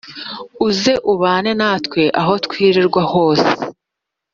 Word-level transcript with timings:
Uze 0.67 0.93
ubane 1.13 1.51
natwe 1.59 2.01
aho 2.21 2.33
twirirwa 2.45 3.01
hose 3.13 3.49